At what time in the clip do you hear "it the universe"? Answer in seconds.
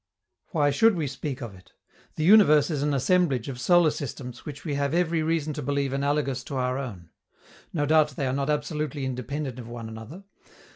1.53-2.71